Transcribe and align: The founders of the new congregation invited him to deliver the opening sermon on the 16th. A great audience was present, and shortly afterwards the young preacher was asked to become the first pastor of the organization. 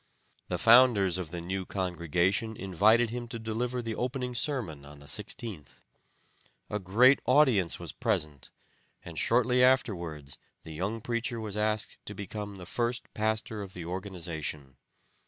The 0.47 0.57
founders 0.57 1.19
of 1.19 1.29
the 1.29 1.41
new 1.41 1.63
congregation 1.63 2.57
invited 2.57 3.11
him 3.11 3.27
to 3.27 3.37
deliver 3.37 3.83
the 3.83 3.93
opening 3.93 4.33
sermon 4.33 4.83
on 4.83 4.97
the 4.97 5.05
16th. 5.05 5.83
A 6.71 6.79
great 6.79 7.19
audience 7.27 7.79
was 7.79 7.91
present, 7.93 8.49
and 9.05 9.15
shortly 9.15 9.63
afterwards 9.63 10.39
the 10.63 10.73
young 10.73 11.01
preacher 11.01 11.39
was 11.39 11.55
asked 11.55 11.97
to 12.05 12.15
become 12.15 12.57
the 12.57 12.65
first 12.65 13.13
pastor 13.13 13.61
of 13.61 13.75
the 13.75 13.85
organization. 13.85 14.77